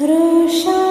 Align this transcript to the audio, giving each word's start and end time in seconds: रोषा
रोषा 0.00 0.85